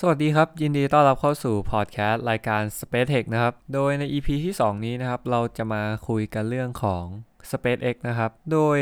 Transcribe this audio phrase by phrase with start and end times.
[0.00, 7.04] สวัสดีครับ ยินดีต้อนรับเข้าสู่พอดแคสต์รายการ Space Tech นะครับ โดยใน EP ที่ 2 นี้นะครับ เราจะมาคุยกันเรื่องของ
[7.50, 8.78] SpaceX นะครับ โดย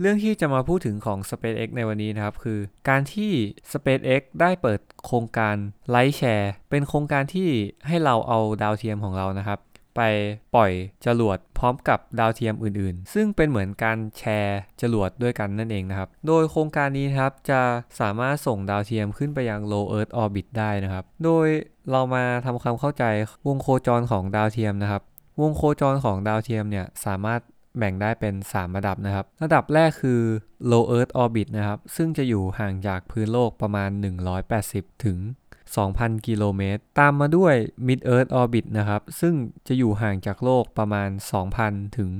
[0.00, 3.32] เรื่องที่จะมาพูดถึงของ SpaceX ในวันนี้นะครับ คือการที่
[3.72, 5.56] SpaceX ได้เปิดโครงการ
[5.90, 7.48] ไลท์แชร์เป็นโครงการที่
[7.88, 9.58] ให้เราเอาดาวเทียมของเรานะครับ
[9.96, 10.00] ไป
[10.54, 10.72] ปล่อย
[11.06, 17.60] จรวดพร้อมกับดาวเทียมอื่นๆ ซึ่งเป็นเหมือนการแชร์จรวดด้วยกันนั่นเองนะครับ โดยโครงการนี้ครับจะ
[18.00, 21.46] สามารถส่งดาวเทียมขึ้นไปยัง low earth orbit ได้นะครับ โดย
[21.90, 23.04] เรามาทำความเข้าใจ
[23.48, 25.02] วงโคจรของดาวเทียมนะครับ
[25.40, 27.40] วงโคจรของดาวเทียมเนี่ยสามารถ
[27.78, 30.20] แบ่งได้เป็น 3 ระดับนะครับ ระดับแรกคือ
[30.70, 33.90] low earth orbit นะครับ ซึ่งจะอยู่ห่างจากพื้นโลกประมาณ
[34.46, 35.18] 180 ถึง
[35.76, 37.54] 2,000 กิโลเมตร ตามมาด้วย
[37.86, 39.34] Mid Earth Orbit นะครับ ซึ่ง
[39.66, 41.10] จะอยู่ห่างจากโลกประมาณ
[41.52, 42.10] 2,000 ถึง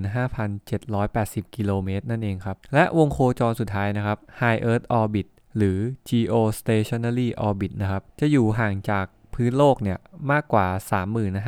[0.00, 9.98] 35,780 กิโลเมตรนั่นเองครับ และวงโคจรสุดท้ายนะครับ High Earth Orbit หรือ Geostationary Orbit นะครับ จะอยู่ห่างจาก พื้นโลกเนี่ย
[10.32, 10.66] มากกว่า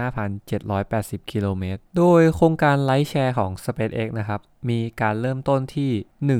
[0.00, 5.90] 35,780 กิโลเมตร โดยโครงการไลท์แชร์ของ SpaceX นะครับ มีการเริ่มต้นที่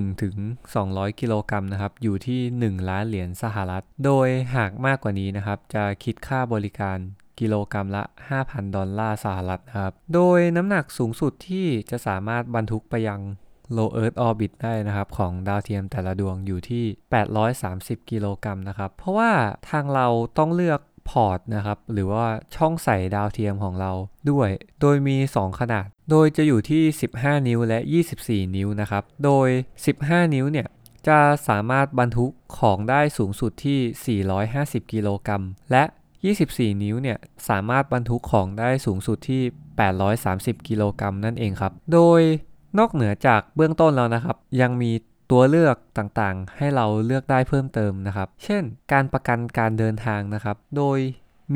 [0.06, 0.36] 1 ถึง
[0.78, 6.98] 200 กิโลกรัมนะครับ อยู่ที่ 1 ล้านเหรียญสหรัฐ โดยหากมากกว่านี้นะครับ จะคิดค่าบริการ
[7.40, 8.02] กิโลกรัมละ
[8.38, 13.20] 5,000 ดอลลาร์สหรัฐนะครับ โดยน้ำหนักสูงสุดที่จะสามารถบรรทุกไปยัง
[13.76, 16.84] low earth orbit ได้นะครับ ของดาวเทียมแต่ละดวงอยู่ที่
[18.02, 19.30] 830 กิโลกรัมนะครับ เพราะว่า
[19.70, 20.06] ทางเรา
[20.38, 23.92] ต้องเลือก พอร์ตนะครับ หรือว่าช่องใส่ดาวเทียมของเรา
[24.30, 24.48] ด้วย
[24.80, 26.82] โดยมี 2 ขนาด โดยจะอยู่ที่
[27.16, 27.78] 15 นิ้วและ
[28.18, 29.48] 24 นิ้วนะครับ โดย
[29.90, 30.68] 15 นิ้วเนี่ย
[31.08, 35.84] จะสามารถบรรทุกของได้สูงสุดที่ 450 กิโลกรัม และ
[36.32, 37.18] 24 นิ้วเนี่ย
[37.48, 39.42] สามารถบรรทุกของได้สูงสุดที่
[40.04, 42.20] 830 กิโลกรัมนั่นเองครับ โดย
[42.78, 44.90] นอกเหนือจากเบื้องต้นแล้วนะครับ ยังมี
[45.36, 50.98] ตัวเลือกต่างๆ ให้เราเลือกได้เพิ่มเติมนะครับ เช่น การประกันการเดินทางนะครับ โดย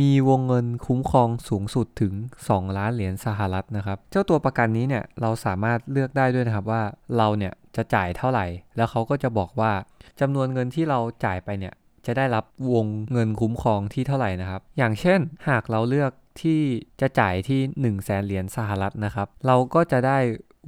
[0.00, 2.12] มีวงเงินคุ้มครองสูงสุดถึง
[2.46, 6.83] 2 ล้านเหรียญสหรัฐนะครับ เจ้าตัวประกันนี้เนี่ยเราสามารถเลือกได้ด้วยนะครับว่า
[7.17, 8.46] เราเนี่ยจะจ่ายเท่าไหร่
[8.77, 9.72] แล้วเขาก็จะบอกว่า
[10.20, 11.74] จำนวนเงินที่เราจ่ายไปเนี่ย
[12.06, 16.12] จะได้รับวงเงินคุ้มครองที่เท่าไหร่นะครับ อย่างเช่น หากเราเลือก
[16.42, 16.61] ที่
[17.00, 20.18] จะจ่ายที่ 1 0 0 0 0แสนเหรียญสหรัฐนะครับ เราก็จะได้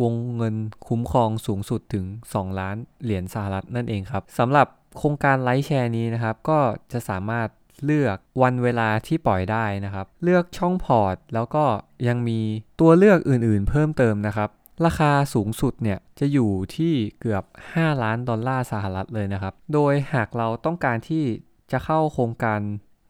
[0.03, 0.56] วงเงิน
[0.87, 4.66] คุ้มครองสูงสุดถึง 2 ล้านเหรียญสหรัฐนั่นเองครับสำหรับ
[4.99, 6.59] โครงการไลท์แชร์นี้นะครับ ก็
[6.93, 7.49] จะสามารถ
[7.84, 11.65] เลือกวันเวลาที่ปล่อยได้นะครับ เลือกช่องพอร์ต แล้วก็
[12.09, 12.41] ยังมี
[12.81, 14.50] ตัวเลือกอื่นๆ เพิ่มเติมนะครับ
[14.87, 17.44] ราคาสูงสุดเนี่ยจะอยู่ที่เกือบ
[17.75, 21.25] 5 ล้านดอลลาร์สหรัฐเลยนะครับ โดยหากเราต้องการที่
[21.72, 22.61] จะเข้าโครงการ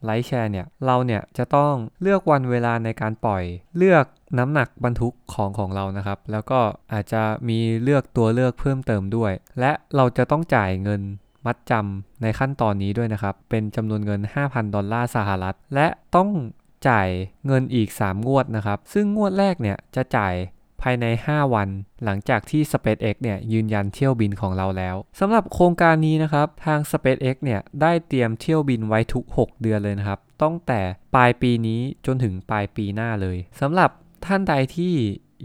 [0.04, 1.72] ไลท์แชร์เนี่ยเราเนี่ยจะต้อง
[2.02, 3.42] เลือกวันเวลาในการปล่อย
[3.76, 4.04] เลือก
[4.38, 6.60] น้ำหนักบรรทุกของของเรานะครับ แล้วก็
[6.92, 11.00] อาจจะมีเลือกตัวเลือกเพิ่มเติมด้วย และเราจะต้องจ่ายเงิน
[11.46, 16.28] มัดจำในขั้นตอนนี้ด้วยนะครับ เป็นจำนวนเงิน 5,000 ดอลลาร์สหรัฐ และต้อง
[16.88, 17.08] จ่าย
[17.46, 20.34] เงินอีก 3 งวดนะครับ ซึ่งงวดแรกเนี่ยจะจ่าย
[20.82, 21.68] ภายใน 5 วัน
[22.04, 30.80] หลังจากที่ SpaceX เนี่ยยืนยันเที่ยวบินของเราแล้วสำหรับโครงการนี้นะครับ ทาง SpaceX เนี่ยได้เตรียมเที่ยวบินไว้ทุก 6 เดือนเลยนะครับตั้งแต่
[31.14, 33.90] ปลายปีนี้จนถึงปลายปีหน้าเลยสำหรับ
[34.24, 34.94] ท่านใดที่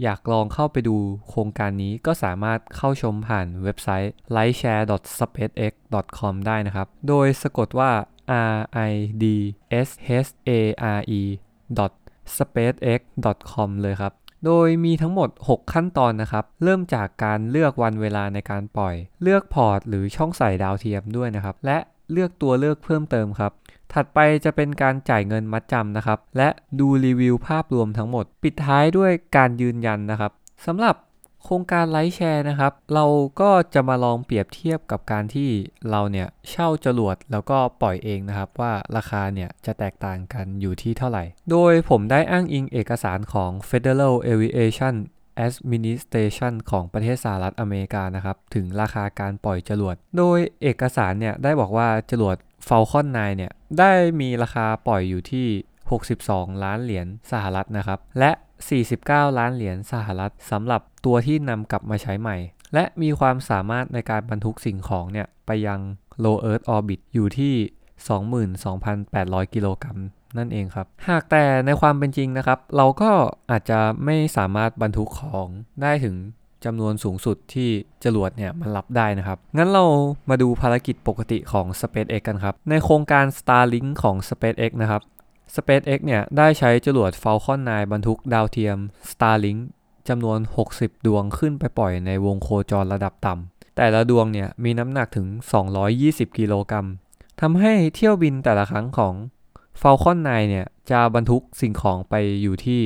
[0.02, 0.96] อยากลองเข้าไปดู
[1.28, 7.90] โครงการนี้ก็สามารถเข้าชมผ่านเว็บไซต์ lightshare.spacex.com ได้นะครับ โดยสะกดว่า
[8.54, 8.56] r
[8.90, 8.92] i
[9.22, 9.24] d
[9.86, 10.08] s h
[10.48, 10.50] a
[10.96, 11.22] r e
[12.36, 14.12] spacex.com เลยครับ
[14.46, 21.78] โดยมีทั้งหมด 6 ขั้นตอนนะครับ เริ่มจากการเลือกวันเวลาในการปล่อย เลือกพอร์ตหรือช่องใส่ดาวเทียมด้วยนะครับ และ
[22.12, 23.52] เลือกตัวเลือกเพิ่มเติมครับ
[23.92, 26.48] ถัดไปจะเป็นการจ่ายเงินมัดจำนะครับ และ
[26.80, 30.32] ดูรีวิวภาพรวมทั้งหมด ปิดท้ายด้วยการยืนยันนะครับ
[30.66, 30.94] สำหรับ
[31.44, 33.04] โครงการไลท์แชร์นะครับ เรา
[33.40, 35.50] ก็จะมาลองเปรียบเทียบกับการที่
[35.90, 44.96] เราเนี่ยเช่าจรวดแล้วก็ปล่อยเองนะครับ ว่าราคาเนี่ยจะแตกต่างกันอยู่ที่เท่าไหร่ โดยผมได้อ้างอิงเอกสารของ Federal Aviation
[45.46, 52.36] Administration ของประเทศสหรัฐอเมริกานะครับ ถึงราคาการปล่อยจรวด โดยเอกสารเนี่ยได้บอกว่าจรวด
[52.68, 55.48] Falcon 9เนี่ยได้มีราคาปล่อยอยู่ที่
[56.20, 58.30] 62 ล้านเหรียญสหรัฐนะครับ และ
[58.84, 62.36] 49 ล้านเหรียญสหรัฐสำหรับตัวที่นำกลับมาใช้ใหม่
[62.74, 65.80] และมีความสามารถในการบรรทุกสิ่งของเนี่ยไปยัง
[66.24, 67.54] low earth orbit อยู่ที่
[68.94, 69.98] 22,800 กิโลกรัม
[70.38, 73.10] นั่นเองครับ หากแต่ในความเป็นจริงนะครับ เราก็
[73.50, 75.48] อาจจะไม่สามารถบรรทุกของ
[75.82, 76.16] ได้ถึง
[76.64, 77.70] จำนวนสูงสุดที่
[78.04, 79.84] จรวดเนี่ยมันรับได้นะครับ งั้นเรา
[80.30, 85.02] มาดูภารกิจปกติของ SpaceX กันครับ ในโครงการ Starlink ของ SpaceX นะครับ
[85.54, 88.78] SpaceX เนี่ยได้ใช้จรวด Falcon 9 บรรทุกดาวเทียม
[89.10, 89.60] Starlink
[90.08, 90.38] จำนวน
[90.72, 95.26] 60 ดวงขึ้นไปปล่อยในวงโคจรระดับต่ำ แต่ละดวงเนี่ยมีน้ำหนักถึง
[95.82, 96.86] 220 กิโลกรัม
[97.40, 99.14] ทำให้เที่ยวบินแต่ละครั้งของ
[99.80, 102.80] Falcon 9 เนี่ยจะบรรทุกสิ่งของไปอยู่ที่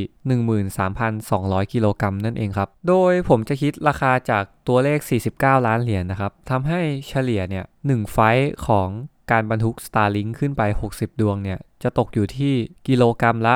[1.05, 4.99] 13,200 กิโลกรัมนั่นเองครับ โดยผมจะคิดราคาจากตัวเลข
[5.33, 8.89] 49 ล้านเหรียญนนะครับทำให้เฉลี่ยเนี่ย1ไฟล์ของ
[9.31, 10.63] การบรรทุก Starlink ขึ้นไป
[10.93, 12.55] 60 ดวงเนี่ย จะตกอยู่ที่
[12.89, 13.55] กิโลกรัมละ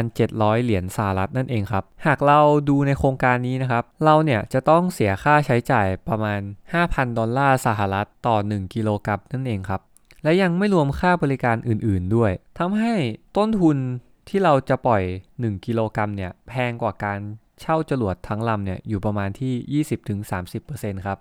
[0.00, 6.40] 3,700 เหรียญสหรัฐนั่นเองครับ หากเราดูในโครงการนี้นะครับ เราเนี่ยจะต้องเสียค่าใช้จ่ายประมาณ
[6.78, 9.80] 5,000 ดอลลาร์สหรัฐต่อ 1 กิโลกรัมนั่นเองครับ
[10.22, 12.94] และยังไม่รวมค่าบริการอื่นๆด้วยทำให้
[13.36, 13.76] ต้นทุน
[14.28, 15.02] ที่เราจะปล่อย
[15.34, 17.18] 1 กิโลกรัมเนี่ยแพงกว่าการ
[17.60, 19.84] เช่าจรวดทั้งลำเนี่ยอยู่ประมาณที่
[20.44, 21.18] 20-30%ครับ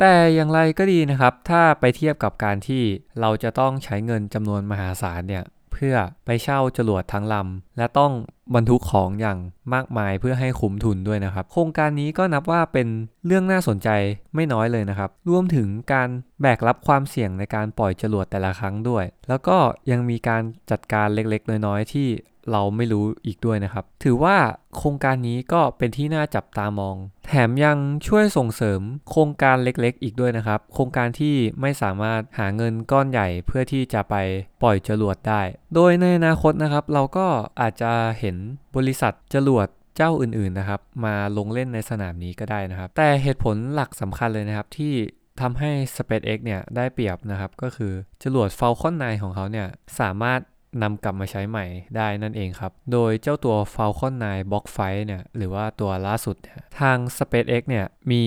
[0.00, 2.82] แต่อย่างไรก็ดีนะครับ ถ้าไปเทียบกับการที่
[3.20, 8.12] เราจะต้องใช้เงินจำนวนมหาศาลเนี่ยเพื่อไปเช่าจรวดทั้งลำ และต้อง
[8.54, 9.38] บรรทุกของอย่าง
[9.74, 12.88] มากมายเพื่อให้คุ้มทุนด้วยนะครับ โครงการนี้ก็นับว่าเป็น
[13.26, 13.88] เรื่องน่าสนใจ
[14.34, 16.08] ไม่น้อยเลยนะครับ รวมถึงการ
[16.40, 19.56] แบกรับความเสี่ยงในการปล่อยจรวดแต่ละครั้งด้วย แล้วก็
[19.90, 22.08] ยังมีการจัดการเล็กๆ น้อยๆที่
[22.50, 24.36] เราไม่รู้อีกด้วยนะครับ ถือว่า
[24.76, 26.96] โครงการนี้ก็เป็นที่น่าจับตามอง
[27.26, 28.80] แถมยังช่วยส่งเสริม
[29.10, 34.14] โครงการเล็กๆ อีกด้วยนะครับ โครงการที่ไม่สามารถหาเงินก้อนใหญ่เพื่อที่จะไป
[34.62, 35.42] ปล่อยจรวดได้
[35.74, 37.26] โดยในอนาคตนะครับ เราก็
[37.60, 38.36] อาจจะเห็น
[38.76, 44.94] บริษัทจรวดเจ้าอื่นๆนะครับ มาลงเล่นในสนามนี้ก็ได้นะครับ แต่เหตุผลหลักสำคัญเลยนะครับที่
[45.40, 47.92] ทำให้ SpaceX เนี่ยได้เปรียบนะครับ ก็คือ
[48.22, 49.66] จรวด Falcon 9 ของเขาเนี่ย
[50.00, 50.40] สามารถ
[50.82, 51.64] นำกลับมาใช้ใหม่
[51.96, 58.22] ได้นั่นเองครับ โดยเจ้าตัว Falcon 9 Block f i เนี่ยหรือว่าตัวล่าสุดเนี่ยทาง SpaceX เนี่ยมี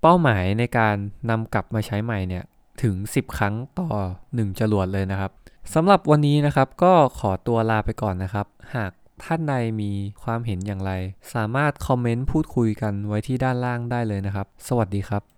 [0.00, 0.96] เป้าหมายในการ
[1.30, 2.44] นำกลับมาใช้ใหม่เนี่ย
[2.82, 3.88] ถึง 10 ครั้งต่อ
[4.26, 5.30] 1 จรวดเลยนะครับ
[5.74, 8.92] สำหรับวันนี้นะครับก็ขอตัวลาไปก่อนนะครับ หาก
[9.24, 9.90] ท่านใดมี
[10.22, 10.92] ความเห็นอย่างไร
[11.34, 15.22] สามารถคอมเมนต์พูดคุยกันไว้ที่ด้านล่างได้เลยนะครับ สวัสดีครับ